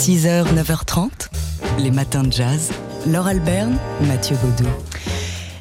6h, 0.00 0.44
9h30, 0.54 1.10
les 1.78 1.90
matins 1.90 2.22
de 2.22 2.32
jazz. 2.32 2.70
Laure 3.06 3.26
Alberne, 3.26 3.76
Mathieu 4.08 4.34
Baudou. 4.42 4.66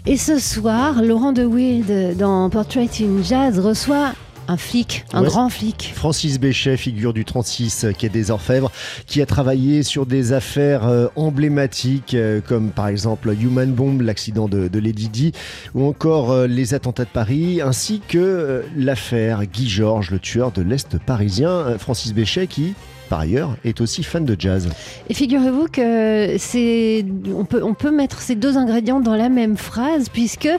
Et 0.06 0.16
ce 0.16 0.40
soir, 0.40 1.02
Laurent 1.04 1.34
de 1.34 1.44
Wild 1.44 2.16
dans 2.18 2.50
Portrait 2.50 2.88
in 3.02 3.22
Jazz 3.22 3.60
reçoit 3.60 4.14
un 4.48 4.56
flic, 4.56 5.04
un 5.12 5.24
Ouais. 5.24 5.28
grand 5.28 5.50
flic. 5.50 5.92
Francis 5.94 6.40
Béchet, 6.40 6.78
figure 6.78 7.12
du 7.12 7.26
36 7.26 7.84
euh, 7.84 7.92
quai 7.92 8.08
des 8.08 8.32
Orfèvres, 8.32 8.72
qui 9.08 9.22
a 9.22 9.26
travaillé 9.26 9.84
sur 9.84 10.06
des 10.06 10.32
affaires 10.32 10.88
euh, 10.88 11.08
emblématiques 11.18 12.14
euh, 12.14 12.40
comme 12.40 12.70
par 12.70 12.88
exemple 12.88 13.34
Human 13.38 13.70
Bomb, 13.74 14.00
l'accident 14.02 14.48
de, 14.48 14.70
de 14.70 14.80
Lady 14.80 15.10
Di, 15.10 15.34
ou 15.76 15.86
encore 15.86 16.32
euh, 16.32 16.48
les 16.48 16.74
attentats 16.74 17.04
de 17.04 17.10
Paris, 17.10 17.60
ainsi 17.62 18.02
que 18.08 18.18
euh, 18.18 18.62
l'affaire 18.78 19.46
Guy 19.46 19.68
Georges, 19.68 20.12
le 20.12 20.20
tueur 20.20 20.52
de 20.54 20.62
l'Est 20.62 20.98
parisien. 20.98 21.50
Euh, 21.50 21.78
Francis 21.78 22.14
Béchet 22.14 22.48
qui, 22.48 22.74
par 23.10 23.20
ailleurs, 23.20 23.56
est 23.66 23.82
aussi 23.82 24.04
fan 24.04 24.24
de 24.24 24.36
jazz. 24.38 24.70
Et 25.10 25.14
figurez-vous 25.14 25.68
que 25.68 26.36
c'est, 26.38 27.06
on 27.36 27.46
peut, 27.46 27.62
on 27.64 27.74
peut 27.74 27.92
mettre 27.92 28.22
ces 28.22 28.36
deux 28.36 28.58
ingrédients 28.58 29.00
dans 29.00 29.16
la 29.16 29.30
même 29.30 29.58
phrase, 29.58 30.10
puisque 30.10 30.50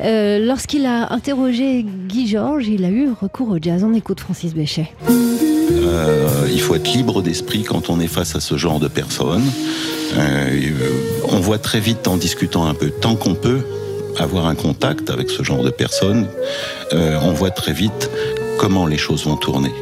euh, 0.00 0.38
lorsqu'il 0.44 0.86
a 0.86 1.12
interrogé 1.12 1.84
Guy 2.08 2.26
Georges, 2.26 2.66
il 2.68 2.84
a 2.84 2.90
eu 2.90 3.10
recours 3.10 3.50
au 3.50 3.58
jazz. 3.60 3.84
On 3.84 3.94
écoute 3.94 4.20
Francis 4.20 4.54
Béchet. 4.54 4.90
Euh, 5.08 6.48
il 6.50 6.60
faut 6.60 6.74
être 6.74 6.92
libre 6.92 7.22
d'esprit 7.22 7.62
quand 7.62 7.90
on 7.90 8.00
est 8.00 8.08
face 8.08 8.34
à 8.34 8.40
ce 8.40 8.56
genre 8.56 8.80
de 8.80 8.88
personnes. 8.88 9.44
Euh, 10.16 10.48
euh, 10.48 10.72
on 11.30 11.40
voit 11.40 11.58
très 11.58 11.80
vite 11.80 12.08
en 12.08 12.16
discutant 12.16 12.66
un 12.66 12.74
peu, 12.74 12.90
tant 12.90 13.16
qu'on 13.16 13.34
peut 13.34 13.60
avoir 14.18 14.46
un 14.46 14.54
contact 14.54 15.10
avec 15.10 15.30
ce 15.30 15.42
genre 15.42 15.62
de 15.62 15.70
personnes, 15.70 16.26
euh, 16.92 17.18
on 17.22 17.32
voit 17.32 17.50
très 17.50 17.72
vite 17.72 18.10
comment 18.58 18.86
les 18.86 18.98
choses 18.98 19.24
vont 19.24 19.36
tourner, 19.36 19.72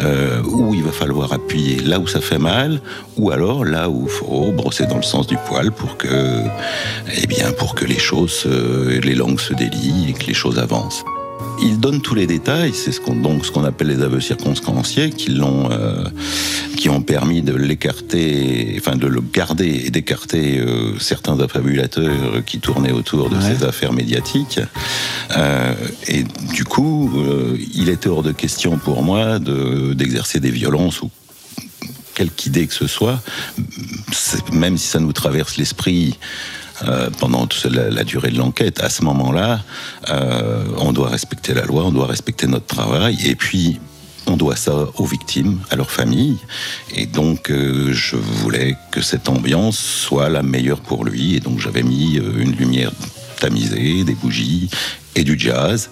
euh, 0.00 0.42
où 0.44 0.74
il 0.74 0.84
va 0.84 0.92
falloir 0.92 1.32
appuyer 1.32 1.80
là 1.80 1.98
où 1.98 2.06
ça 2.06 2.20
fait 2.20 2.38
mal, 2.38 2.80
ou 3.16 3.30
alors 3.30 3.64
là 3.64 3.88
où 3.88 4.04
il 4.04 4.10
faut 4.10 4.52
brosser 4.52 4.86
dans 4.86 4.96
le 4.96 5.02
sens 5.02 5.26
du 5.26 5.36
poil 5.48 5.72
pour 5.72 5.96
que, 5.96 6.44
eh 7.16 7.52
pour 7.58 7.74
que 7.74 7.84
les 7.84 7.98
choses, 7.98 8.44
euh, 8.46 9.00
les 9.00 9.14
langues 9.14 9.40
se 9.40 9.54
délient 9.54 10.10
et 10.10 10.12
que 10.12 10.26
les 10.26 10.34
choses 10.34 10.58
avancent. 10.58 11.04
Il 11.60 11.80
donne 11.80 12.00
tous 12.00 12.14
les 12.14 12.26
détails, 12.26 12.72
c'est 12.72 12.92
ce 12.92 13.00
qu'on 13.00 13.16
donc 13.16 13.44
ce 13.44 13.50
qu'on 13.50 13.64
appelle 13.64 13.88
les 13.88 14.02
aveux 14.02 14.20
circonstanciés 14.20 15.10
qui 15.10 15.30
l'ont 15.30 15.70
euh, 15.70 16.04
qui 16.76 16.88
ont 16.88 17.02
permis 17.02 17.42
de 17.42 17.54
l'écarter, 17.54 18.76
enfin 18.78 18.96
de 18.96 19.06
le 19.06 19.20
garder 19.20 19.82
et 19.86 19.90
d'écarter 19.90 20.58
euh, 20.60 20.98
certains 20.98 21.38
affabulateurs 21.40 22.44
qui 22.46 22.60
tournaient 22.60 22.92
autour 22.92 23.28
de 23.30 23.36
Ouais. 23.36 23.56
ces 23.56 23.64
affaires 23.64 23.92
médiatiques. 23.92 24.60
Euh, 25.36 25.74
et 26.06 26.24
du 26.54 26.64
coup, 26.64 27.10
euh, 27.16 27.56
il 27.74 27.88
était 27.88 28.08
hors 28.08 28.22
de 28.22 28.32
question 28.32 28.78
pour 28.78 29.02
moi 29.02 29.38
de 29.38 29.94
d'exercer 29.94 30.40
des 30.40 30.50
violences 30.50 31.02
ou 31.02 31.10
quelque 32.14 32.46
idée 32.46 32.66
que 32.66 32.74
ce 32.74 32.86
soit, 32.86 33.20
même 34.52 34.76
si 34.78 34.86
ça 34.88 34.98
nous 35.00 35.12
traverse 35.12 35.56
l'esprit 35.56 36.18
euh, 36.86 37.10
pendant 37.18 37.46
toute 37.46 37.72
la, 37.72 38.04
durée 38.04 38.30
de 38.30 38.38
l'enquête, 38.38 38.80
à 38.80 38.88
ce 38.88 39.02
moment-là, 39.04 39.60
euh, 40.10 40.64
on 40.78 40.92
doit 40.92 41.08
respecter 41.08 41.54
la 41.54 41.64
loi, 41.64 41.84
on 41.84 41.90
doit 41.90 42.06
respecter 42.06 42.46
notre 42.46 42.66
travail, 42.66 43.18
et 43.26 43.34
puis 43.34 43.80
on 44.26 44.36
doit 44.36 44.56
ça 44.56 44.86
aux 44.96 45.04
victimes, 45.04 45.58
à 45.70 45.76
leurs 45.76 45.90
familles, 45.90 46.38
et 46.94 47.06
donc 47.06 47.50
euh, 47.50 47.92
je 47.92 48.16
voulais 48.16 48.76
que 48.92 49.00
cette 49.00 49.28
ambiance 49.28 49.78
soit 49.78 50.28
la 50.28 50.42
meilleure 50.42 50.80
pour 50.80 51.04
lui, 51.04 51.34
et 51.34 51.40
donc 51.40 51.58
j'avais 51.58 51.82
mis 51.82 52.16
une 52.16 52.52
lumière 52.52 52.92
tamisée, 53.40 54.04
des 54.04 54.14
bougies 54.14 54.68
et 55.14 55.24
du 55.24 55.38
jazz, 55.38 55.90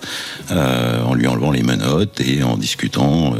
en 0.50 1.14
lui 1.14 1.26
enlevant 1.26 1.50
les 1.50 1.62
menottes 1.62 2.20
et 2.20 2.42
en 2.42 2.56
discutant, 2.56 3.34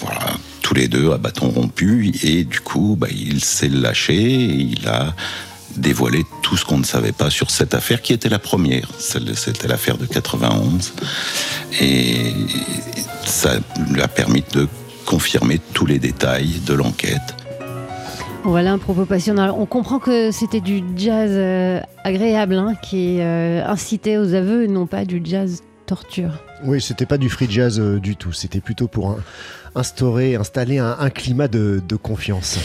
voilà, 0.00 0.36
tous 0.62 0.74
les 0.74 0.88
deux 0.88 1.12
à 1.12 1.18
bâton 1.18 1.48
rompu, 1.48 2.12
et 2.22 2.44
du 2.44 2.60
coup, 2.60 2.96
bah, 2.98 3.08
il 3.10 3.42
s'est 3.44 3.68
lâché, 3.68 4.16
il 4.16 4.86
a 4.88 5.14
dévoilé 5.76 6.24
tout 6.42 6.56
ce 6.56 6.64
qu'on 6.64 6.78
ne 6.78 6.84
savait 6.84 7.12
pas 7.12 7.30
sur 7.30 7.50
cette 7.50 7.74
affaire 7.74 8.02
qui 8.02 8.12
était 8.12 8.28
la 8.28 8.38
première. 8.38 8.88
Celle- 8.98 9.36
C'était 9.36 9.68
l'affaire 9.68 9.98
de 9.98 10.06
91. 10.06 10.92
Et 11.80 12.32
ça 13.24 13.54
lui 13.90 14.00
a 14.02 14.08
permis 14.08 14.44
de 14.52 14.68
confirmer 15.04 15.60
tous 15.72 15.86
les 15.86 15.98
détails 15.98 16.60
de 16.66 16.74
l'enquête. 16.74 17.20
Voilà 18.44 18.72
un 18.72 18.78
propos 18.78 19.04
passionnant. 19.06 19.56
On 19.58 19.66
comprend 19.66 19.98
que 19.98 20.30
c'était 20.30 20.60
du 20.60 20.82
jazz 20.96 21.30
euh, 21.32 21.80
agréable 22.04 22.54
hein, 22.54 22.74
qui 22.80 23.18
euh, 23.20 23.64
incitait 23.66 24.16
aux 24.18 24.34
aveux 24.34 24.64
et 24.64 24.68
non 24.68 24.86
pas 24.86 25.04
du 25.04 25.20
jazz 25.24 25.62
torture. 25.86 26.30
Oui, 26.64 26.80
c'était 26.80 27.06
pas 27.06 27.18
du 27.18 27.28
free 27.28 27.48
jazz 27.50 27.78
euh, 27.80 27.98
du 27.98 28.16
tout, 28.16 28.32
c'était 28.32 28.60
plutôt 28.60 28.86
pour 28.88 29.10
un- 29.10 29.18
instaurer, 29.74 30.36
installer 30.36 30.78
un, 30.78 30.96
un 30.98 31.10
climat 31.10 31.48
de, 31.48 31.82
de 31.86 31.96
confiance. 31.96 32.58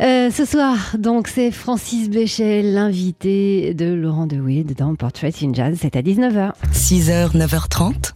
Euh, 0.00 0.30
ce 0.30 0.44
soir, 0.44 0.96
donc, 0.98 1.28
c'est 1.28 1.50
Francis 1.50 2.08
Béchet, 2.08 2.62
l'invité 2.62 3.74
de 3.74 3.92
Laurent 3.92 4.26
de 4.26 4.36
Wild 4.36 4.74
dans 4.76 4.94
Portrait 4.94 5.32
in 5.42 5.52
Jazz. 5.52 5.78
C'est 5.80 5.96
à 5.96 6.02
19h. 6.02 6.52
6h, 6.72 7.36
9h30, 7.36 8.12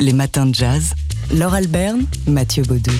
les 0.00 0.12
matins 0.12 0.46
de 0.46 0.54
jazz. 0.54 0.94
Laure 1.34 1.54
Alberne, 1.54 2.04
Mathieu 2.26 2.62
Baudou. 2.62 2.90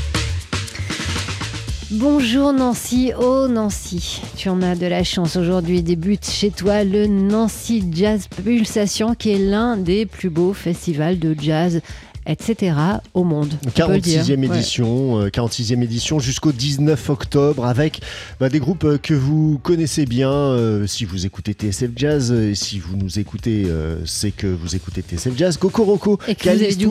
Bonjour 1.93 2.53
Nancy, 2.53 3.11
oh 3.19 3.49
Nancy, 3.49 4.23
tu 4.37 4.49
en 4.49 4.63
as 4.63 4.77
de 4.77 4.87
la 4.87 5.03
chance. 5.03 5.35
Aujourd'hui 5.35 5.83
débute 5.83 6.25
chez 6.25 6.51
toi 6.51 6.85
le 6.85 7.09
Nancy 7.09 7.85
Jazz 7.91 8.29
Pulsation 8.29 9.17
qui 9.17 9.31
est 9.31 9.39
l'un 9.41 9.77
des 9.77 10.07
plus 10.07 10.31
beaux 10.31 10.53
festivals 10.53 11.19
de 11.19 11.35
jazz, 11.37 11.81
etc. 12.27 12.75
au 13.15 13.25
monde. 13.25 13.55
on 13.67 13.71
peut 13.87 13.93
le 13.95 14.01
dire. 14.01 14.23
46e 14.23 14.41
Ouais. 14.49 14.57
édition, 14.57 15.21
euh, 15.21 15.29
46e 15.31 15.83
édition 15.83 16.19
jusqu'au 16.19 16.53
19 16.53 17.11
octobre 17.11 17.65
avec 17.67 18.01
bah, 18.39 18.49
des 18.49 18.61
groupes 18.61 18.85
euh, 18.85 18.99
que 18.99 19.15
vous 19.15 19.59
connaissez 19.63 20.07
bien. 20.07 20.31
euh, 20.31 20.87
si 20.87 21.05
vous 21.05 21.27
écoutez 21.27 21.53
TSF 21.53 21.91
Jazz, 21.97 22.33
et 22.33 22.55
si 22.55 22.79
vous 22.79 22.97
nous 22.97 23.19
écoutez, 23.19 23.65
euh, 23.67 23.97
c'est 24.07 24.31
que 24.31 24.47
vous 24.47 24.77
écoutez 24.77 25.03
TSF 25.03 25.37
Jazz. 25.37 25.59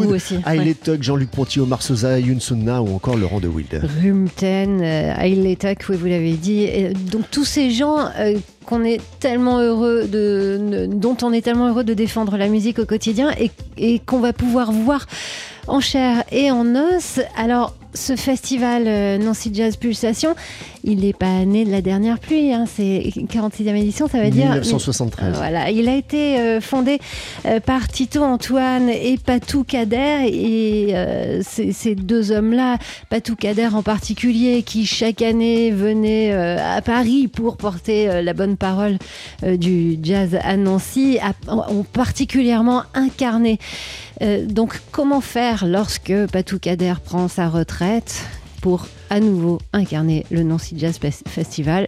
Wood, 0.05 0.11
aussi. 0.15 0.35
Hailey 0.45 0.73
Tuck, 0.75 1.01
Jean-Luc 1.03 1.29
Ponty, 1.31 1.59
Omar 1.59 1.81
Sosa, 1.81 2.17
Sunna 2.39 2.81
ou 2.81 2.95
encore 2.95 3.17
Laurent 3.17 3.39
de 3.39 3.47
Wild. 3.47 3.81
Rumten, 4.01 4.81
Hailey 4.81 5.55
Tuck, 5.55 5.85
oui, 5.89 5.95
vous 5.97 6.05
l'avez 6.07 6.33
dit. 6.33 6.61
Et 6.63 6.93
donc 6.93 7.29
tous 7.31 7.45
ces 7.45 7.71
gens 7.71 7.97
euh, 8.19 8.37
qu'on 8.69 8.83
est 8.83 9.01
tellement 9.19 9.61
heureux 9.61 10.03
de, 10.07 10.87
dont 10.87 11.17
on 11.23 11.33
est 11.33 11.41
tellement 11.41 11.69
heureux 11.69 11.83
de 11.83 11.95
défendre 11.95 12.37
la 12.37 12.49
musique 12.49 12.77
au 12.77 12.85
quotidien 12.85 13.31
et, 13.39 13.49
et 13.79 13.97
qu'on 13.97 14.19
va 14.19 14.31
pouvoir 14.31 14.71
voir 14.71 15.07
en 15.67 15.79
chair 15.79 16.23
et 16.31 16.51
en 16.51 16.75
os. 16.75 17.19
Alors 17.35 17.73
ce 17.95 18.15
festival 18.15 18.83
euh, 18.85 19.17
Nancy 19.17 19.49
Jazz 19.51 19.75
Pulsation, 19.75 20.35
il 20.89 20.99
n'est 21.01 21.13
pas 21.13 21.45
né 21.45 21.63
de 21.65 21.71
la 21.71 21.81
dernière 21.81 22.19
pluie, 22.19 22.51
hein, 22.53 22.65
c'est 22.67 23.11
46e 23.15 23.75
édition, 23.75 24.07
ça 24.07 24.21
veut 24.21 24.29
dire 24.31 24.49
1973. 24.51 25.35
voilà, 25.37 25.69
il 25.71 25.87
a 25.87 25.95
été 25.95 26.39
euh, 26.39 26.59
fondé 26.61 26.99
euh, 27.45 27.59
par 27.59 27.87
Tito 27.87 28.23
Antoine 28.23 28.89
et 28.89 29.17
Patou 29.23 29.63
Kader 29.63 30.27
et 30.27 30.87
euh, 30.95 31.41
ces, 31.43 31.95
deux 31.95 32.31
hommes-là, 32.31 32.77
Patou 33.09 33.35
Kader 33.35 33.69
en 33.73 33.83
particulier, 33.83 34.63
qui 34.63 34.85
chaque 34.85 35.21
année 35.21 35.71
venait 35.71 36.33
euh, 36.33 36.57
à 36.77 36.81
Paris 36.81 37.27
pour 37.27 37.55
porter 37.57 38.09
euh, 38.09 38.21
la 38.21 38.33
bonne 38.33 38.57
parole 38.57 38.97
euh, 39.43 39.55
du 39.57 39.97
jazz 40.01 40.37
à 40.43 40.57
Nancy, 40.57 41.19
a- 41.21 41.33
ont 41.71 41.83
particulièrement 41.83 42.83
incarné. 42.95 43.59
Euh, 44.21 44.45
donc, 44.45 44.81
comment 44.91 45.21
faire 45.21 45.65
lorsque 45.65 46.11
Patou 46.31 46.59
Kader 46.59 46.95
prend 47.03 47.27
sa 47.27 47.47
retraite? 47.47 48.21
Pour 48.61 48.87
à 49.09 49.19
nouveau 49.19 49.59
incarner 49.73 50.25
le 50.31 50.43
Nancy 50.43 50.75
Jazz 50.77 50.97
Fes- 51.01 51.23
Festival 51.27 51.87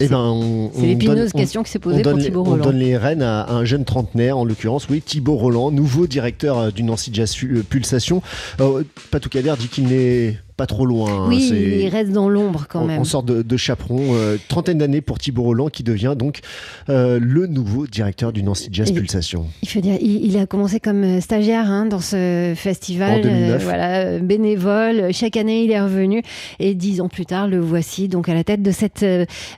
Eh 0.00 0.06
ben, 0.08 0.16
on- 0.18 0.70
C'est 0.74 0.80
on 0.80 0.86
l'épineuse 0.86 1.16
donne- 1.16 1.30
on- 1.34 1.38
question 1.38 1.62
qui 1.64 1.70
s'est 1.72 1.78
On 1.78 1.82
posée 1.82 2.02
pour 2.02 2.12
les, 2.14 2.24
Thibaut 2.24 2.40
on 2.40 2.50
Roland. 2.50 2.64
donne 2.64 2.78
les 2.78 2.96
rênes 2.96 3.22
à 3.22 3.50
un 3.50 3.64
jeune 3.64 3.84
trentenaire, 3.84 4.38
en 4.38 4.44
l'occurrence, 4.44 4.88
oui, 4.88 5.02
Thibaut 5.02 5.36
Roland, 5.36 5.70
nouveau 5.72 6.06
directeur 6.06 6.58
euh, 6.58 6.70
du 6.70 6.82
Nancy 6.84 7.10
Jazz 7.12 7.34
euh, 7.42 7.62
Pulsation. 7.68 8.22
Euh, 8.60 8.84
Patou 9.10 9.28
Kader 9.28 9.54
dit 9.58 9.66
qu'il 9.68 9.88
n'est 9.88 10.38
pas 10.58 10.66
trop 10.66 10.84
loin. 10.84 11.10
hein, 11.24 11.26
Oui, 11.28 11.50
il 11.82 11.88
reste 11.88 12.10
dans 12.12 12.28
l'ombre 12.28 12.66
quand 12.68 12.80
en, 12.80 12.84
même. 12.84 13.00
en 13.00 13.04
sorte 13.04 13.24
de, 13.24 13.40
de 13.40 13.56
chaperon. 13.56 14.14
euh, 14.14 14.36
trentaine 14.48 14.76
d'années 14.78 15.00
pour 15.00 15.18
Thibaut 15.18 15.44
Roland 15.44 15.68
qui 15.68 15.82
devient 15.84 16.14
donc 16.18 16.40
euh, 16.90 17.18
le 17.22 17.46
nouveau 17.46 17.86
directeur 17.86 18.32
du 18.32 18.42
Nancy 18.42 18.68
Jazz 18.72 18.92
Pulsation. 18.92 19.46
Il 19.62 19.68
faut 19.68 19.80
dire, 19.80 19.96
il, 20.02 20.26
il 20.26 20.36
a 20.36 20.46
commencé 20.46 20.80
comme 20.80 21.02
euh, 21.04 21.20
stagiaire 21.22 21.70
hein, 21.70 21.86
dans 21.86 22.00
ce 22.00 22.52
festival, 22.56 23.20
En 23.20 23.22
2009. 23.22 23.62
voilà, 23.64 23.98
euh, 24.00 24.18
bénévole. 24.18 25.12
Chaque 25.14 25.36
année, 25.38 25.62
il 25.64 25.70
est 25.70 25.80
revenu 25.80 26.22
et 26.58 26.74
dix 26.74 27.00
ans 27.00 27.08
plus 27.08 27.24
tard, 27.24 27.46
le 27.48 27.60
voici 27.60 28.08
donc 28.08 28.28
à 28.28 28.34
la 28.34 28.42
tête 28.44 28.60
de 28.62 28.72
cette 28.72 29.06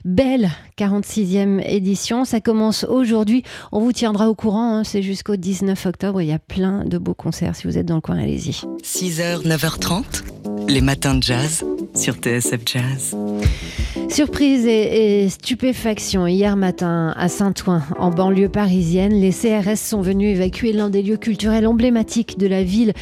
belle 0.05 0.51
46e 0.79 1.61
édition. 1.67 2.25
Ça 2.27 2.41
commence 2.41 2.85
aujourd'hui. 2.85 3.43
On 3.73 3.81
vous 3.81 3.93
tiendra 3.93 4.29
au 4.29 4.35
courant. 4.35 4.77
hein, 4.79 4.85
C'est 4.85 5.03
jusqu'au 5.03 5.37
19 5.37 5.87
octobre. 5.87 6.21
Il 6.21 6.29
y 6.29 6.33
a 6.33 6.39
plein 6.39 6.85
de 6.85 6.99
beaux 6.99 7.15
concerts. 7.15 7.57
Si 7.57 7.67
vous 7.67 7.79
êtes 7.79 7.87
dans 7.87 7.95
le 7.95 8.01
coin, 8.03 8.19
allez-y. 8.19 8.61
6h, 8.83 9.47
9h30, 9.47 10.05
Les 10.71 10.81
matins 10.81 11.17
de 11.17 11.23
jazz 11.25 11.65
sur 11.97 12.15
TSF 12.15 12.61
Jazz. 12.65 13.17
Surprise 14.11 14.67
et, 14.67 15.29
stupéfaction 15.29 16.27
hier 16.27 16.57
matin 16.57 17.15
à 17.17 17.29
Saint-Ouen, 17.29 17.81
en 17.97 18.11
banlieue 18.11 18.49
parisienne. 18.49 19.13
Les 19.13 19.31
CRS 19.31 19.77
sont 19.77 20.01
venus 20.01 20.37
évacuer 20.37 20.73
l'un 20.73 20.91
des 20.91 21.01
lieux 21.03 21.17
culturels 21.17 21.65
emblématiques 21.65 22.37
de 22.37 22.49
la 22.49 22.65
ville. 22.65 22.93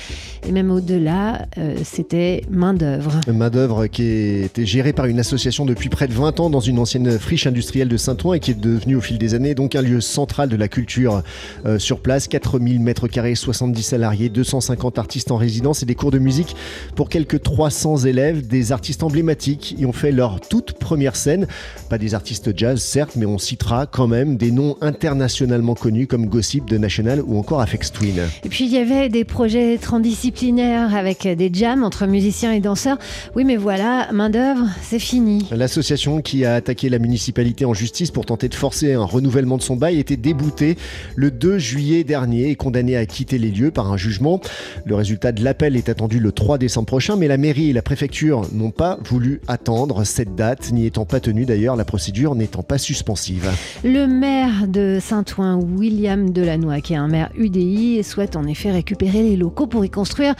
Et 0.46 0.52
même 0.52 0.70
au-delà, 0.70 1.46
euh, 1.56 1.76
c'était 1.82 2.42
main-d'œuvre. 2.50 3.20
Main-d'œuvre 3.26 3.86
qui 3.86 4.02
était 4.44 4.66
gérée 4.66 4.92
par 4.92 5.06
une 5.06 5.18
association 5.18 5.64
depuis 5.64 5.88
près 5.88 6.08
de 6.08 6.12
20 6.12 6.40
ans 6.40 6.50
dans 6.50 6.60
une 6.60 6.78
ancienne 6.78 7.18
friche 7.18 7.46
industrielle 7.46 7.88
de 7.88 7.96
Saint-Ouen 7.96 8.34
et 8.34 8.40
qui 8.40 8.50
est 8.50 8.60
devenue 8.60 8.96
au 8.96 9.00
fil 9.00 9.16
des 9.16 9.34
années 9.34 9.54
donc 9.54 9.76
un 9.76 9.82
lieu 9.82 10.02
central 10.02 10.50
de 10.50 10.56
la 10.56 10.68
culture 10.68 11.22
euh, 11.64 11.78
sur 11.78 12.00
place. 12.00 12.28
4000 12.28 12.80
mètres 12.80 13.08
carrés, 13.08 13.34
70 13.34 13.82
salariés, 13.82 14.28
250 14.28 14.98
artistes 14.98 15.30
en 15.30 15.36
résidence 15.36 15.82
et 15.82 15.86
des 15.86 15.94
cours 15.94 16.10
de 16.10 16.18
musique 16.18 16.54
pour 16.96 17.08
quelques 17.08 17.42
300 17.42 18.04
élèves. 18.04 18.46
Des 18.46 18.72
artistes 18.72 19.02
emblématiques 19.02 19.74
y 19.78 19.86
ont 19.86 19.92
fait 19.92 20.12
leur 20.12 20.40
toute 20.40 20.74
première 20.74 20.97
première 20.98 21.14
scène. 21.14 21.46
Pas 21.88 21.96
des 21.96 22.14
artistes 22.14 22.50
jazz, 22.56 22.80
certes, 22.80 23.12
mais 23.14 23.24
on 23.24 23.38
citera 23.38 23.86
quand 23.86 24.08
même 24.08 24.36
des 24.36 24.50
noms 24.50 24.76
internationalement 24.80 25.76
connus 25.76 26.08
comme 26.08 26.26
Gossip 26.26 26.68
de 26.68 26.76
National 26.76 27.22
ou 27.24 27.38
encore 27.38 27.60
Afex 27.60 27.92
Twin. 27.92 28.16
Et 28.44 28.48
puis 28.48 28.64
il 28.64 28.72
y 28.72 28.78
avait 28.78 29.08
des 29.08 29.22
projets 29.22 29.78
transdisciplinaires 29.78 30.96
avec 30.96 31.22
des 31.28 31.50
jams 31.54 31.84
entre 31.84 32.08
musiciens 32.08 32.50
et 32.50 32.58
danseurs. 32.58 32.98
Oui, 33.36 33.44
mais 33.44 33.54
voilà, 33.54 34.08
main-d'œuvre, 34.12 34.66
c'est 34.82 34.98
fini. 34.98 35.46
L'association 35.52 36.20
qui 36.20 36.44
a 36.44 36.56
attaqué 36.56 36.88
la 36.88 36.98
municipalité 36.98 37.64
en 37.64 37.74
justice 37.74 38.10
pour 38.10 38.26
tenter 38.26 38.48
de 38.48 38.56
forcer 38.56 38.94
un 38.94 39.04
renouvellement 39.04 39.56
de 39.56 39.62
son 39.62 39.76
bail 39.76 40.00
était 40.00 40.16
déboutée 40.16 40.76
le 41.14 41.30
2 41.30 41.58
juillet 41.58 42.02
dernier 42.02 42.50
et 42.50 42.56
condamnée 42.56 42.96
à 42.96 43.06
quitter 43.06 43.38
les 43.38 43.52
lieux 43.52 43.70
par 43.70 43.92
un 43.92 43.96
jugement. 43.96 44.40
Le 44.84 44.96
résultat 44.96 45.30
de 45.30 45.44
l'appel 45.44 45.76
est 45.76 45.88
attendu 45.88 46.18
le 46.18 46.32
3 46.32 46.58
décembre 46.58 46.86
prochain, 46.86 47.14
mais 47.14 47.28
la 47.28 47.36
mairie 47.36 47.70
et 47.70 47.72
la 47.72 47.82
préfecture 47.82 48.42
n'ont 48.52 48.72
pas 48.72 48.98
voulu 49.04 49.40
attendre 49.46 50.02
cette 50.08 50.34
date 50.34 50.72
ni 50.72 50.86
n'étant 50.88 51.04
pas 51.04 51.20
tenu 51.20 51.44
d'ailleurs, 51.44 51.76
la 51.76 51.84
procédure 51.84 52.34
n'étant 52.34 52.62
pas 52.62 52.78
suspensive. 52.78 53.50
Le 53.84 54.06
maire 54.06 54.66
de 54.66 54.98
Saint-Ouen, 55.02 55.60
William 55.76 56.30
Delannoy, 56.30 56.80
qui 56.80 56.94
est 56.94 56.96
un 56.96 57.08
maire 57.08 57.28
UDI, 57.36 58.02
souhaite 58.02 58.36
en 58.36 58.44
effet 58.44 58.70
récupérer 58.70 59.22
les 59.22 59.36
locaux 59.36 59.66
pour 59.66 59.84
y 59.84 59.90
construire 59.90 60.34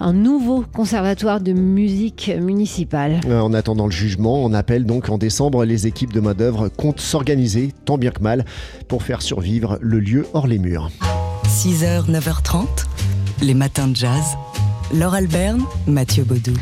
un 0.00 0.12
nouveau 0.12 0.64
conservatoire 0.74 1.40
de 1.40 1.52
musique 1.52 2.32
municipale. 2.40 3.20
Euh, 3.28 3.38
en 3.38 3.54
attendant 3.54 3.86
le 3.86 3.92
jugement, 3.92 4.42
on 4.42 4.52
appelle 4.54 4.86
donc 4.86 5.08
en 5.08 5.18
décembre, 5.18 5.64
les 5.64 5.86
équipes 5.86 6.12
de 6.12 6.18
main-d'œuvre 6.18 6.68
comptent 6.68 7.00
s'organiser, 7.00 7.72
tant 7.84 7.96
bien 7.96 8.10
que 8.10 8.22
mal, 8.22 8.44
pour 8.88 9.04
faire 9.04 9.22
survivre 9.22 9.78
le 9.80 10.00
lieu 10.00 10.26
hors 10.32 10.48
les 10.48 10.58
murs. 10.58 10.90
6h, 11.46 12.10
9h30, 12.10 12.66
les 13.40 13.54
matins 13.54 13.86
de 13.86 13.94
jazz. 13.94 14.24
Laure 14.92 15.14
Alberne, 15.14 15.62
Mathieu 15.86 16.24
Baudou. 16.24 16.54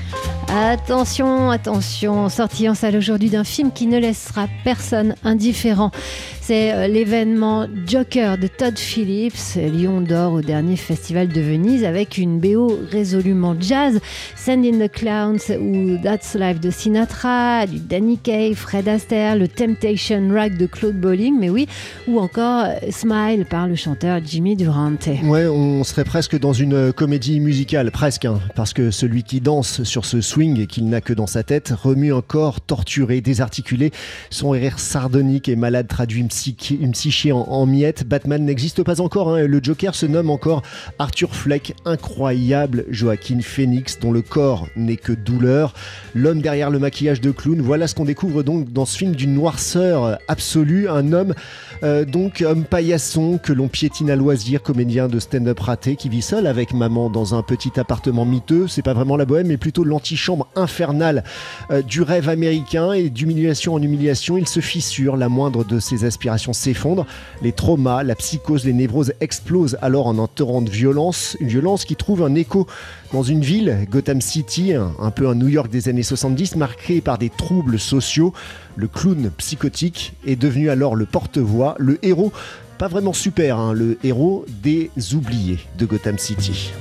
Attention, 0.52 1.48
attention, 1.52 2.28
sorti 2.28 2.68
en 2.68 2.74
salle 2.74 2.96
aujourd'hui 2.96 3.30
d'un 3.30 3.44
film 3.44 3.70
qui 3.70 3.86
ne 3.86 3.98
laissera 3.98 4.48
personne 4.64 5.14
indifférent. 5.22 5.92
C'est 6.40 6.72
euh, 6.72 6.88
l'événement 6.88 7.68
Joker 7.86 8.36
de 8.36 8.48
Todd 8.48 8.76
Phillips, 8.76 9.54
Lion 9.54 10.00
d'or 10.00 10.32
au 10.32 10.40
dernier 10.40 10.74
festival 10.74 11.28
de 11.28 11.40
Venise, 11.40 11.84
avec 11.84 12.18
une 12.18 12.40
BO 12.40 12.76
résolument 12.90 13.54
jazz, 13.60 14.00
Send 14.34 14.64
in 14.64 14.84
the 14.84 14.90
Clowns 14.90 15.56
ou 15.60 15.96
That's 16.02 16.34
Life 16.34 16.58
de 16.58 16.70
Sinatra, 16.72 17.66
du 17.68 17.78
Danny 17.78 18.18
Kaye, 18.18 18.56
Fred 18.56 18.88
Astaire, 18.88 19.36
le 19.36 19.46
Temptation 19.46 20.30
Rock 20.34 20.56
de 20.56 20.66
Claude 20.66 21.00
Bolling, 21.00 21.38
mais 21.38 21.50
oui, 21.50 21.68
ou 22.08 22.18
encore 22.18 22.64
euh, 22.64 22.90
Smile 22.90 23.46
par 23.48 23.68
le 23.68 23.76
chanteur 23.76 24.20
Jimmy 24.24 24.56
Durante. 24.56 25.08
Ouais, 25.22 25.46
on 25.46 25.84
serait 25.84 26.02
presque 26.02 26.36
dans 26.40 26.54
une 26.54 26.92
comédie 26.92 27.38
musicale, 27.38 27.92
presque, 27.92 28.24
hein, 28.24 28.40
parce 28.56 28.72
que 28.72 28.90
celui 28.90 29.22
qui 29.22 29.40
danse 29.40 29.84
sur 29.84 30.04
ce 30.04 30.20
qu'il 30.40 30.88
n'a 30.88 31.02
que 31.02 31.12
dans 31.12 31.26
sa 31.26 31.42
tête 31.42 31.70
remue 31.82 32.14
un 32.14 32.22
corps 32.22 32.62
torturé, 32.62 33.20
désarticulé, 33.20 33.90
son 34.30 34.50
rire 34.50 34.78
sardonique 34.78 35.50
et 35.50 35.56
malade 35.56 35.86
traduit 35.86 36.20
une 36.20 36.92
psyché 36.92 37.32
en, 37.32 37.66
miettes. 37.66 38.04
Batman 38.04 38.42
n'existe 38.42 38.82
pas 38.82 39.02
encore. 39.02 39.34
Hein. 39.34 39.46
Le 39.46 39.60
Joker 39.62 39.94
se 39.94 40.06
nomme 40.06 40.30
encore 40.30 40.62
Arthur 40.98 41.34
Fleck, 41.34 41.74
incroyable 41.84 42.86
Joaquin 42.88 43.40
Phoenix, 43.42 43.98
dont 44.00 44.12
le 44.12 44.22
corps 44.22 44.66
n'est 44.76 44.96
que 44.96 45.12
douleur. 45.12 45.74
L'homme 46.14 46.40
derrière 46.40 46.70
le 46.70 46.78
maquillage 46.78 47.20
de 47.20 47.32
clown. 47.32 47.60
Voilà 47.60 47.86
ce 47.86 47.94
qu'on 47.94 48.06
découvre 48.06 48.42
donc 48.42 48.72
dans 48.72 48.86
ce 48.86 48.96
film 48.96 49.14
d'une 49.14 49.34
noirceur 49.34 50.18
absolue. 50.26 50.88
Un 50.88 51.12
homme, 51.12 51.34
euh, 51.82 52.06
donc 52.06 52.42
homme 52.46 52.64
paillasson 52.64 53.36
que 53.36 53.52
l'on 53.52 53.68
piétine 53.68 54.10
à 54.10 54.16
loisir, 54.16 54.62
comédien 54.62 55.06
de 55.06 55.18
stand-up 55.18 55.60
raté 55.60 55.96
qui 55.96 56.08
vit 56.08 56.22
seul 56.22 56.46
avec 56.46 56.72
maman 56.72 57.10
dans 57.10 57.34
un 57.34 57.42
petit 57.42 57.78
appartement 57.78 58.24
miteux. 58.24 58.68
C'est 58.68 58.80
pas 58.80 58.94
vraiment 58.94 59.18
la 59.18 59.26
bohème, 59.26 59.48
mais 59.48 59.58
plutôt 59.58 59.84
l'antichambre 59.84 60.29
infernale 60.56 61.24
euh, 61.70 61.82
du 61.82 62.02
rêve 62.02 62.28
américain 62.28 62.92
et 62.92 63.10
d'humiliation 63.10 63.74
en 63.74 63.82
humiliation. 63.82 64.36
Il 64.36 64.48
se 64.48 64.60
fissure, 64.60 65.16
la 65.16 65.28
moindre 65.28 65.64
de 65.64 65.78
ses 65.78 66.04
aspirations 66.04 66.52
s'effondre, 66.52 67.06
les 67.42 67.52
traumas, 67.52 68.02
la 68.02 68.14
psychose, 68.14 68.64
les 68.64 68.72
névroses 68.72 69.12
explosent 69.20 69.78
alors 69.82 70.06
en 70.06 70.18
un 70.18 70.26
torrent 70.26 70.62
de 70.62 70.70
violence, 70.70 71.36
une 71.40 71.48
violence 71.48 71.84
qui 71.84 71.96
trouve 71.96 72.22
un 72.22 72.34
écho 72.34 72.66
dans 73.12 73.22
une 73.22 73.40
ville, 73.40 73.86
Gotham 73.90 74.20
City, 74.20 74.72
un 74.74 75.10
peu 75.10 75.28
un 75.28 75.34
New 75.34 75.48
York 75.48 75.70
des 75.70 75.88
années 75.88 76.02
70, 76.02 76.56
marquée 76.56 77.00
par 77.00 77.18
des 77.18 77.30
troubles 77.30 77.78
sociaux. 77.78 78.32
Le 78.76 78.86
clown 78.88 79.30
psychotique 79.36 80.14
est 80.26 80.36
devenu 80.36 80.70
alors 80.70 80.94
le 80.94 81.06
porte-voix, 81.06 81.74
le 81.78 81.98
héros, 82.04 82.32
pas 82.78 82.88
vraiment 82.88 83.12
super, 83.12 83.58
hein, 83.58 83.72
le 83.72 83.98
héros 84.04 84.44
des 84.62 84.90
oubliés 85.14 85.58
de 85.78 85.86
Gotham 85.86 86.18
City. 86.18 86.72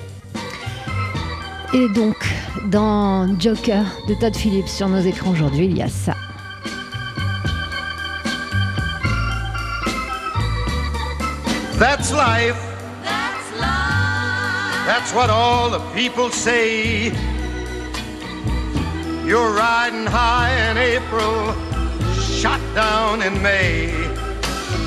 Et 1.71 1.87
donc, 1.89 2.17
dans 2.65 3.39
Joker 3.39 3.85
de 4.07 4.15
Todd 4.15 4.35
Phillips 4.35 4.67
sur 4.67 4.89
nos 4.89 5.01
écrans 5.01 5.31
aujourd'hui, 5.31 5.65
il 5.65 5.77
y 5.77 5.83
a 5.83 5.87
ça. 5.87 6.15
That's 11.77 12.11
life. 12.11 12.57
That's 13.03 13.51
life. 13.59 14.87
That's 14.87 15.13
what 15.13 15.29
all 15.29 15.69
the 15.69 15.79
people 15.93 16.31
say. 16.31 17.11
You're 19.23 19.51
riding 19.51 20.07
high 20.07 20.49
in 20.71 20.77
April, 20.77 21.53
shot 22.41 22.59
down 22.73 23.21
in 23.21 23.39
May. 23.43 23.91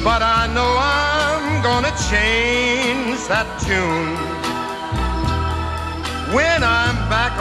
But 0.03 0.21
I 0.21 0.49
know 0.53 0.77
I'm 0.77 1.63
gonna 1.63 1.95
change 2.11 3.25
that 3.29 3.47
tune. 3.61 4.42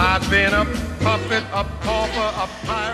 I've 0.00 0.30
been 0.30 0.54
a 0.54 0.64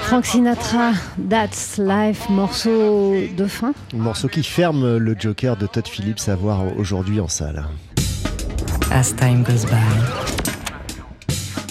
Frank 0.07 0.25
Sinatra, 0.25 0.95
That's 1.29 1.77
Life, 1.77 2.31
morceau 2.31 3.15
de 3.37 3.47
fin. 3.47 3.75
morceau 3.93 4.29
qui 4.29 4.43
ferme 4.43 4.97
le 4.97 5.15
Joker 5.19 5.59
de 5.59 5.67
Todd 5.67 5.87
Phillips 5.87 6.27
à 6.29 6.35
voir 6.35 6.63
aujourd'hui 6.79 7.21
en 7.21 7.29
salle. 7.29 7.67
As 8.91 9.15
time 9.15 9.43
goes 9.43 9.67
by. 9.67 9.75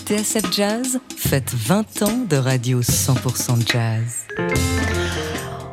TSF 0.05 0.53
Jazz 0.53 0.99
fête 1.17 1.51
20 1.51 2.03
ans 2.03 2.25
de 2.29 2.35
radio 2.35 2.81
100% 2.81 3.71
jazz. 3.71 4.27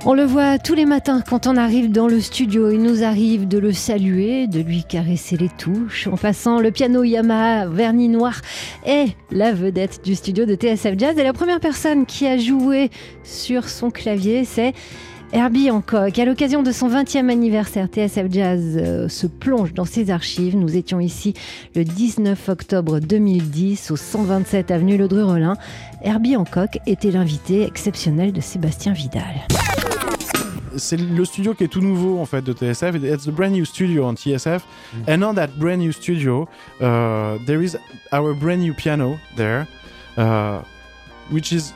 On 0.07 0.15
le 0.15 0.25
voit 0.25 0.59
tous 0.59 0.75
les 0.75 0.87
matins 0.87 1.21
quand 1.21 1.47
on 1.47 1.59
arrive 1.59 1.93
dans 1.93 2.09
le 2.09 2.23
studio. 2.23 2.71
Il 2.71 2.83
nous 2.83 3.05
arrive 3.05 3.47
de 3.47 3.59
le 3.59 3.73
saluer, 3.73 4.47
de 4.47 4.61
lui 4.61 4.83
caresser 4.83 5.37
les 5.37 5.51
touches. 5.51 6.07
En 6.07 6.17
passant, 6.17 6.59
le 6.59 6.71
piano 6.71 7.05
Yamaha 7.05 7.67
vernis 7.67 8.09
noir 8.09 8.41
est 8.87 9.09
la 9.31 9.53
vedette 9.53 10.03
du 10.03 10.15
studio 10.15 10.47
de 10.47 10.55
TSF 10.55 10.95
Jazz. 10.97 11.19
Et 11.19 11.23
la 11.23 11.35
première 11.35 11.61
personne 11.61 12.07
qui 12.07 12.27
a 12.27 12.39
joué 12.39 12.91
sur 13.25 13.69
son 13.69 13.91
clavier, 13.91 14.47
c'est 14.47 14.73
Herbie 15.35 15.71
Hancock. 15.71 16.19
À 16.19 16.25
l'occasion 16.25 16.63
de 16.63 16.73
son 16.73 16.89
20e 16.89 17.29
anniversaire, 17.29 17.87
TSF 17.87 18.27
Jazz 18.31 18.79
euh, 18.81 19.09
se 19.09 19.27
plonge 19.27 19.75
dans 19.75 19.85
ses 19.85 20.11
archives. 20.11 20.57
Nous 20.57 20.79
étions 20.79 21.01
ici 21.01 21.35
le 21.77 21.85
19 21.85 22.49
octobre 22.49 23.01
2010 23.01 23.91
au 23.91 23.97
127 23.97 24.71
avenue 24.71 24.97
Le 24.97 25.09
Drurelin. 25.09 25.57
Herbie 26.03 26.37
Hancock 26.37 26.79
était 26.87 27.11
l'invité 27.11 27.65
exceptionnel 27.65 28.33
de 28.33 28.41
Sébastien 28.41 28.95
Vidal 28.95 29.47
c'est 30.77 30.97
le 30.97 31.25
studio 31.25 31.55
qui 31.55 31.65
est 31.65 31.69
tout 31.69 31.81
nouveau 31.81 32.19
en 32.19 32.27
fait 32.27 32.43
de 32.43 32.53
TSF. 32.53 32.95
It's 33.03 33.25
the 33.25 33.31
brand 33.31 33.53
new 33.53 33.65
studio 33.65 34.07
on 34.07 34.15
TSF, 34.15 34.65
mm. 34.95 35.09
and 35.09 35.23
on 35.23 35.35
that 35.35 35.49
brand 35.59 35.81
new 35.81 35.93
studio, 35.93 36.49
uh, 36.81 37.39
there 37.47 37.63
is 37.63 37.77
our 38.13 38.35
brand 38.35 38.61
new 38.61 38.75
piano 38.75 39.19
there. 39.37 39.67
uh, 40.17 40.63
which 41.31 41.53
is. 41.53 41.73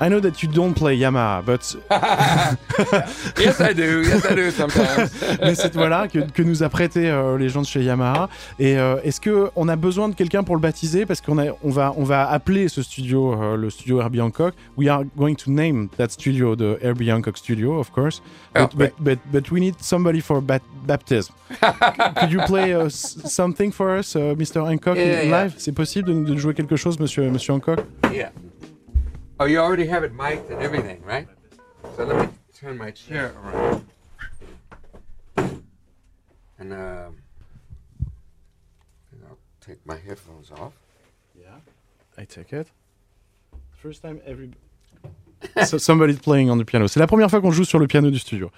I 0.00 0.08
know 0.08 0.20
that 0.20 0.42
you 0.42 0.48
don't 0.50 0.74
play 0.74 0.96
Yamaha, 0.98 1.42
but 1.44 1.76
yes, 3.38 3.60
I 3.60 3.72
do. 3.72 4.02
Yes, 4.02 4.24
I 4.24 4.34
do 4.34 4.50
sometimes. 4.50 5.10
mais 5.40 5.54
c'est 5.54 5.72
voilà 5.74 6.08
que, 6.08 6.18
que 6.18 6.42
nous 6.42 6.62
a 6.62 6.68
prêté 6.68 7.08
euh, 7.10 7.38
les 7.38 7.48
gens 7.48 7.62
de 7.62 7.66
chez 7.66 7.82
Yamaha. 7.82 8.28
Et 8.58 8.76
euh, 8.76 8.96
est-ce 9.04 9.20
que 9.20 9.50
on 9.56 9.68
a 9.68 9.76
besoin 9.76 10.08
de 10.08 10.14
quelqu'un 10.14 10.42
pour 10.42 10.56
le 10.56 10.60
baptiser? 10.60 11.06
Parce 11.06 11.20
qu'on 11.20 11.38
on 11.38 11.70
va, 11.70 11.94
on 11.96 12.04
va 12.04 12.28
appeler 12.28 12.68
ce 12.68 12.82
studio 12.82 13.32
euh, 13.40 13.56
le 13.56 13.70
studio 13.70 14.00
Herbie 14.00 14.20
Hancock. 14.20 14.54
We 14.76 14.88
are 14.88 15.04
going 15.16 15.36
to 15.36 15.50
name 15.50 15.88
that 15.96 16.08
studio 16.10 16.56
the 16.56 16.76
Herbie 16.82 17.10
Hancock 17.10 17.36
Studio, 17.36 17.78
of 17.78 17.90
course. 17.92 18.20
Oh, 18.56 18.66
But, 18.66 18.76
but, 18.76 18.92
but, 18.98 19.18
but 19.32 19.50
we 19.50 19.60
need 19.60 19.74
somebody 19.80 20.20
for 20.20 20.40
bat- 20.40 20.62
baptism. 20.86 21.34
Could 22.16 22.32
you 22.32 22.40
play 22.46 22.74
uh, 22.74 22.88
something 22.88 23.70
for 23.72 23.96
us, 23.96 24.16
uh, 24.16 24.34
Mr. 24.36 24.64
Hancock, 24.68 24.96
Yeah, 24.96 25.22
live 25.24 25.52
yeah. 25.52 25.58
C'est 25.58 25.72
possible 25.72 26.08
de, 26.08 26.24
de 26.32 26.36
jouer 26.36 26.54
quelque 26.54 26.76
chose, 26.76 26.98
Monsieur, 26.98 27.30
Monsieur 27.30 27.52
Hancock? 27.54 27.80
Yeah. 28.12 28.30
Oh, 29.40 29.46
you 29.46 29.58
already 29.58 29.86
have 29.86 30.04
it 30.04 30.12
mic'd 30.12 30.50
and 30.50 30.62
everything, 30.62 31.02
right? 31.02 31.26
So 31.96 32.04
let 32.04 32.16
me 32.16 32.28
turn 32.54 32.78
my 32.78 32.92
chair 32.92 33.34
around. 33.42 33.86
And 36.58 36.72
um, 36.72 37.18
and 39.10 39.22
I'll 39.28 39.38
take 39.60 39.84
my 39.84 39.98
headphones 39.98 40.50
off. 40.52 40.72
I 42.16 42.24
take 42.24 42.52
it. 42.52 42.68
First 43.72 44.02
time 44.02 44.20
every. 44.24 44.50
so 45.66 45.78
somebody's 45.78 46.18
playing 46.20 46.48
on 46.48 46.58
the 46.58 46.64
piano. 46.64 46.86
C'est 46.86 47.00
la 47.00 47.06
première 47.06 47.28
fois 47.28 47.40
qu'on 47.40 47.50
joue 47.50 47.64
sur 47.64 47.78
le 47.78 47.86
piano 47.86 48.10
du 48.10 48.18
studio. 48.18 48.50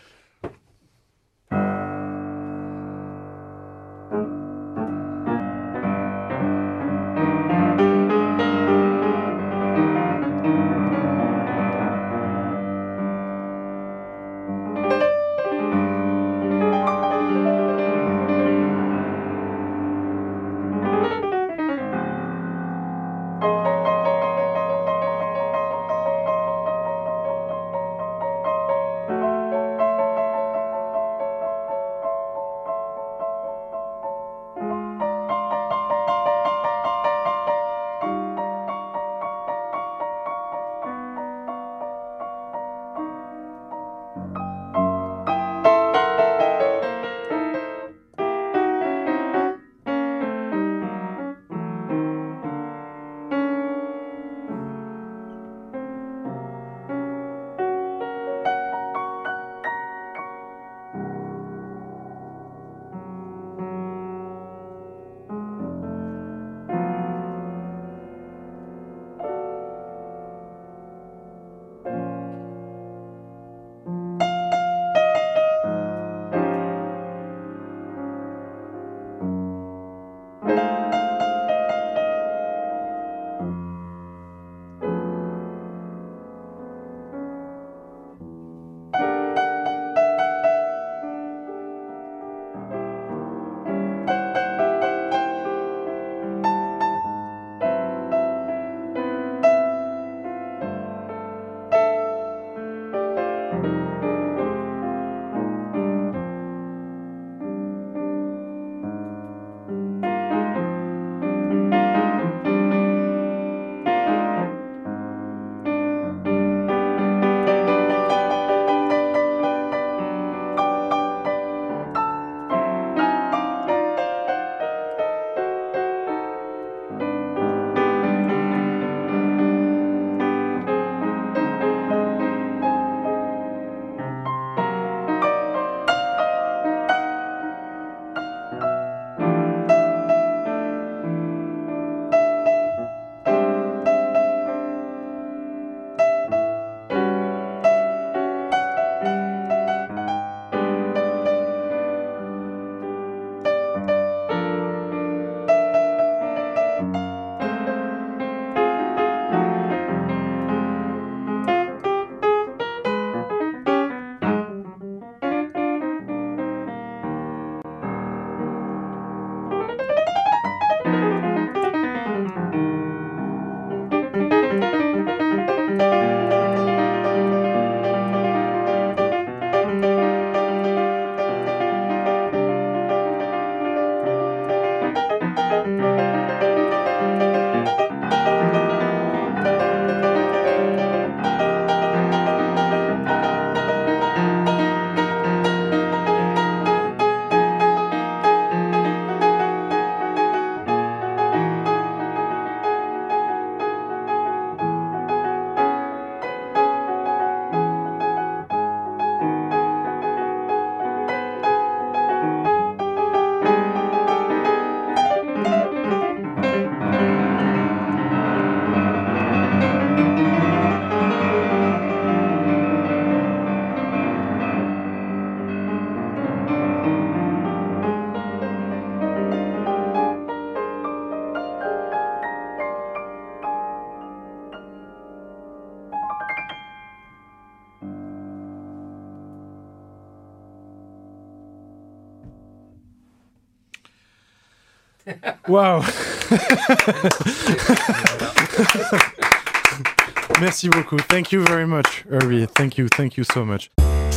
Wow. 245.49 245.83
Merci 250.41 250.69
beaucoup. 250.69 250.99
Thank 251.09 251.33
you 251.33 251.43
very 251.45 251.67
much, 251.67 252.05
Herbie. 252.11 252.47
Thank 252.47 252.79
you, 252.79 252.88
thank 252.88 253.17
you 253.17 253.25
so 253.25 253.45
much. 253.45 253.71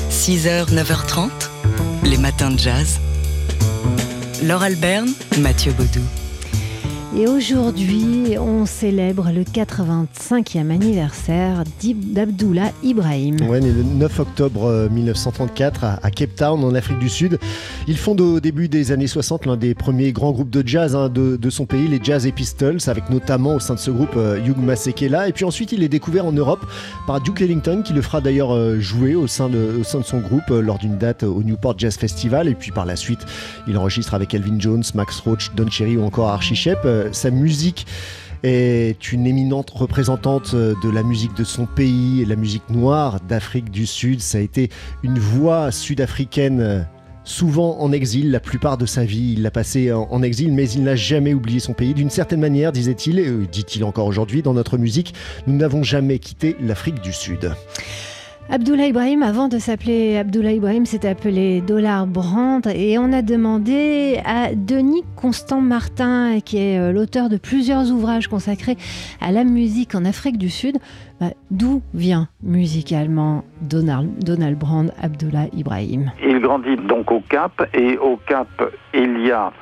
6h, 0.10 0.72
9h30, 0.74 1.30
les 2.04 2.18
matins 2.18 2.52
de 2.52 2.58
jazz. 2.58 3.00
Laure 4.44 4.64
Alberne, 4.64 5.10
Mathieu 5.40 5.72
Baudou. 5.74 6.02
Et 7.18 7.28
aujourd'hui, 7.28 8.38
on 8.38 8.68
célèbre 8.68 9.32
le 9.34 9.42
85e 9.42 10.70
anniversaire 10.70 11.64
d'Abdullah 11.82 12.72
Ibrahim. 12.84 13.38
Ouais, 13.50 13.60
né 13.60 13.72
le 13.72 13.82
9 13.82 14.20
octobre 14.20 14.66
euh, 14.66 14.90
1934 14.90 15.84
à, 15.84 16.00
à 16.04 16.12
Cape 16.12 16.36
Town, 16.36 16.64
en 16.64 16.76
Afrique 16.76 17.00
du 17.00 17.10
Sud. 17.10 17.40
Il 17.88 17.98
fonde 17.98 18.22
au 18.22 18.40
début 18.40 18.70
des 18.70 18.92
années 18.92 19.08
60 19.08 19.48
l'un 19.48 19.58
des 19.58 19.74
premiers 19.74 20.12
grands 20.12 20.32
groupes 20.32 20.52
de 20.52 20.66
jazz 20.68 20.96
hein, 20.96 21.10
de, 21.10 21.50
son 21.50 21.66
pays, 21.66 21.88
les 21.88 22.00
Jazz 22.02 22.30
Pistols, 22.36 22.78
avec 22.86 23.10
notamment 23.10 23.56
au 23.56 23.60
sein 23.60 23.74
de 23.74 23.80
ce 23.80 23.90
groupe 23.90 24.14
euh, 24.16 24.38
Hugh 24.46 24.58
Masekela. 24.58 25.28
Et 25.28 25.34
puis 25.34 25.46
ensuite, 25.46 25.72
il 25.72 25.82
est 25.82 25.90
découvert 25.90 26.28
en 26.28 26.32
Europe 26.32 26.64
par 27.08 27.22
Duke 27.22 27.42
Ellington, 27.42 27.82
qui 27.84 27.94
le 27.94 28.04
fera 28.04 28.22
d'ailleurs 28.22 28.54
euh, 28.54 28.80
jouer 28.80 29.16
au 29.16 29.26
sein, 29.26 29.50
de, 29.50 29.80
au 29.80 29.84
sein 29.84 30.02
de 30.02 30.06
son 30.06 30.20
groupe 30.20 30.52
euh, 30.52 30.62
lors 30.62 30.78
d'une 30.78 31.00
date 31.00 31.24
au 31.24 31.42
Newport 31.42 31.74
Jazz 31.80 31.98
Festival. 31.98 32.48
Et 32.48 32.54
puis 32.54 32.70
par 32.70 32.86
la 32.86 32.96
suite, 32.96 33.26
il 33.68 33.76
enregistre 33.80 34.14
avec 34.14 34.36
Elvin 34.36 34.60
Jones, 34.60 34.84
Max 34.94 35.20
Roach, 35.22 35.50
Don 35.56 35.70
Cherry 35.72 35.98
ou 35.98 36.04
encore 36.04 36.30
Archie 36.30 36.56
Shepp. 36.56 36.86
Euh, 37.00 37.10
sa 37.12 37.32
musique 37.32 37.88
est 38.44 39.12
une 39.12 39.28
éminente 39.28 39.70
représentante 39.70 40.52
euh, 40.54 40.74
de 40.84 40.90
la 40.90 41.04
musique 41.04 41.34
de 41.36 41.44
son 41.44 41.66
pays 41.66 42.24
la 42.26 42.36
musique 42.36 42.70
noire 42.70 43.20
d'Afrique 43.28 43.70
du 43.70 43.86
Sud. 43.86 44.22
Ça 44.22 44.38
a 44.38 44.42
été 44.42 44.70
une 45.04 45.20
voix 45.20 45.72
sud-africaine 45.72 46.62
euh, 46.62 46.82
souvent 47.24 47.80
en 47.80 47.92
exil, 47.92 48.32
la 48.32 48.40
plupart 48.40 48.78
de 48.78 48.86
sa 48.86 49.04
vie. 49.04 49.34
Il 49.34 49.44
l'a 49.44 49.52
passé 49.52 49.92
en, 49.92 50.24
exil, 50.24 50.54
mais 50.54 50.70
il 50.70 50.84
n'a 50.84 50.96
jamais 50.96 51.34
oublié 51.34 51.60
son 51.60 51.74
pays. 51.74 51.94
D'une 51.94 52.10
certaine 52.10 52.40
manière, 52.40 52.72
disait-il, 52.72 53.20
et 53.20 53.30
dit-il 53.52 53.84
encore 53.84 54.08
aujourd'hui 54.08 54.42
dans 54.42 54.54
notre 54.54 54.78
musique, 54.78 55.14
nous 55.46 55.56
n'avons 55.56 55.84
jamais 55.84 56.18
quitté 56.18 56.56
l'Afrique 56.60 57.02
du 57.02 57.14
Sud. 57.14 57.54
Abdullah 58.52 58.88
Ibrahim, 58.88 59.22
avant 59.22 59.48
de 59.48 59.60
s'appeler 59.60 60.18
Abdullah 60.18 60.54
Ibrahim, 60.54 60.88
s'est 60.88 61.08
appelé 61.08 61.62
Dollar 61.62 62.08
Brandt 62.08 62.68
et 62.68 62.98
on 62.98 63.14
a 63.14 63.22
demandé 63.22 64.20
à 64.26 64.56
Denis 64.56 65.04
Constant 65.16 65.62
Martin, 65.62 66.40
qui 66.44 66.58
est 66.58 66.80
euh, 66.80 66.92
l'auteur 66.92 67.30
de 67.30 67.38
plusieurs 67.38 67.92
ouvrages 67.92 68.28
consacrés 68.28 68.76
à 69.22 69.32
la 69.32 69.44
musique 69.44 69.94
en 69.94 70.04
Afrique 70.04 70.40
du 70.40 70.50
Sud, 70.50 70.80
bah, 71.22 71.28
d'où 71.52 71.84
vient 71.94 72.28
musicalement 72.42 73.44
Donald, 73.62 74.10
Donald 74.24 74.58
Brand 74.58 74.92
Abdullah 75.00 75.46
Ibrahim? 75.56 76.12
Il 76.28 76.40
grandit 76.40 76.76
donc 76.76 77.12
au 77.12 77.22
Cap 77.30 77.70
et 77.76 78.00
au 78.00 78.18
Cap 78.28 78.48
il 78.96 79.28
y 79.28 79.32
a 79.32 79.54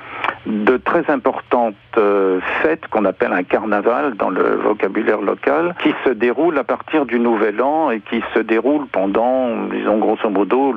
de 0.48 0.78
très 0.78 1.10
importantes 1.12 1.76
euh, 1.98 2.40
fêtes 2.62 2.88
qu'on 2.88 3.06
appelle 3.06 3.34
un 3.34 3.44
carnaval 3.44 4.16
dans 4.16 4.30
le 4.30 4.56
vocabulaire 4.56 5.22
local 5.22 5.76
qui 5.84 5.94
se 6.06 6.10
déroule 6.10 6.58
à 6.58 6.64
partir 6.64 7.06
du 7.06 7.20
Nouvel 7.20 7.62
An 7.62 7.92
et 7.92 8.00
qui 8.00 8.24
se 8.34 8.40
déroule 8.40 8.88
pendant, 8.88 9.66
disons 9.72 9.98
grosso 9.98 10.30
modo, 10.30 10.74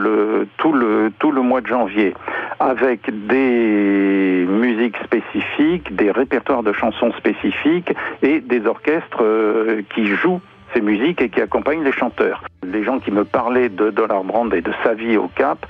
tout, 0.56 0.72
le, 0.72 1.12
tout 1.18 1.30
le 1.30 1.42
mois 1.42 1.60
de 1.60 1.68
janvier 1.68 2.14
avec 2.58 3.10
des 3.26 4.46
musiques 4.48 4.96
spécifiques, 5.04 5.94
des 5.94 6.10
répertoires 6.10 6.62
de 6.62 6.72
chansons 6.72 7.12
spécifiques 7.12 7.94
et 8.22 8.40
des 8.40 8.66
orchestres 8.66 9.22
euh, 9.22 9.82
qui 9.94 10.06
jouent 10.06 10.40
ces 10.74 10.80
musiques 10.80 11.20
et 11.20 11.28
qui 11.28 11.40
accompagnent 11.40 11.84
les 11.84 11.92
chanteurs. 11.92 12.44
Les 12.64 12.84
gens 12.84 12.98
qui 12.98 13.10
me 13.10 13.24
parlaient 13.24 13.68
de 13.68 13.90
Dollar 13.90 14.22
Brand 14.24 14.52
et 14.54 14.60
de 14.60 14.72
sa 14.84 14.94
vie 14.94 15.16
au 15.16 15.28
Cap 15.28 15.66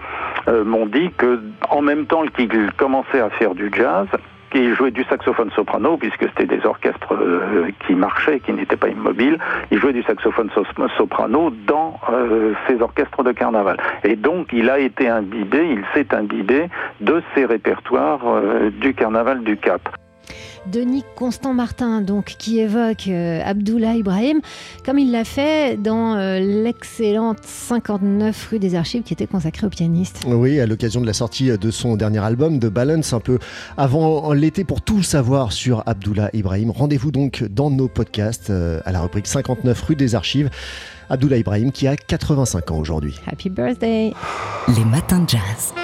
euh, 0.51 0.65
m'ont 0.65 0.87
dit 0.87 1.11
que 1.17 1.41
en 1.71 1.81
même 1.81 2.07
temps 2.07 2.25
qu'il 2.27 2.73
commençait 2.77 3.21
à 3.21 3.31
faire 3.31 3.55
du 3.55 3.71
jazz, 3.73 4.07
il 4.53 4.75
jouait 4.75 4.91
du 4.91 5.05
saxophone 5.05 5.51
soprano, 5.53 5.97
puisque 5.97 6.25
c'était 6.31 6.47
des 6.47 6.67
orchestres 6.67 7.15
euh, 7.15 7.71
qui 7.87 7.95
marchaient, 7.95 8.41
qui 8.41 8.53
n'étaient 8.53 8.77
pas 8.77 8.89
immobiles. 8.89 9.39
Il 9.71 9.79
jouait 9.79 9.93
du 9.93 10.03
saxophone 10.03 10.51
so- 10.55 10.65
soprano 10.97 11.51
dans 11.67 12.01
euh, 12.13 12.55
ces 12.67 12.83
orchestres 12.83 13.23
de 13.23 13.31
carnaval. 13.31 13.77
Et 14.03 14.17
donc, 14.17 14.49
il 14.53 14.69
a 14.69 14.81
été 14.81 15.09
imbibé, 15.09 15.65
il 15.71 15.85
s'est 15.95 16.13
imbibé 16.13 16.69
de 17.01 17.23
ces 17.35 17.45
répertoires 17.45 18.21
du 18.81 18.93
carnaval 18.93 19.45
du 19.45 19.57
Cap. 19.57 19.89
Denis 20.71 21.05
Constant 21.17 21.55
Martin, 21.55 22.01
donc, 22.01 22.37
qui 22.39 22.61
évoque 22.61 23.09
euh, 23.09 23.41
Abdullah 23.45 23.95
Ibrahim, 23.95 24.41
comme 24.85 24.99
il 24.99 25.11
l'a 25.11 25.25
fait 25.25 25.77
dans 25.81 26.15
euh, 26.15 26.39
l'excellente 26.39 27.39
59 27.43 28.49
rue 28.51 28.59
des 28.59 28.75
Archives 28.75 29.03
qui 29.03 29.13
était 29.13 29.27
consacrée 29.27 29.67
au 29.67 29.71
pianiste. 29.71 30.25
Oui, 30.27 30.61
à 30.61 30.67
l'occasion 30.67 31.01
de 31.01 31.07
la 31.07 31.13
sortie 31.13 31.51
de 31.57 31.71
son 31.71 31.97
dernier 31.97 32.19
album, 32.19 32.59
de 32.59 32.69
Balance, 32.69 33.13
un 33.13 33.21
peu 33.21 33.39
avant 33.77 34.33
l'été, 34.33 34.65
pour 34.65 34.83
tout 34.83 35.03
savoir 35.03 35.53
sur 35.53 35.83
Abdullah 35.87 36.31
Ibrahim. 36.33 36.71
Rendez-vous 36.71 37.11
donc 37.11 37.45
dans 37.45 37.71
nos 37.71 37.89
podcasts 37.89 38.51
euh, 38.51 38.81
à 38.85 38.93
la 38.93 39.01
rubrique 39.01 39.27
59 39.27 39.81
rue 39.83 39.97
des 39.97 40.15
Archives. 40.15 40.51
Abdullah 41.09 41.39
Ibrahim 41.39 41.73
qui 41.73 41.87
a 41.87 41.97
85 41.97 42.71
ans 42.71 42.79
aujourd'hui. 42.79 43.19
Happy 43.27 43.51
birthday 43.51 44.13
Les 44.69 44.85
matins 44.85 45.21
de 45.21 45.29
jazz. 45.29 45.75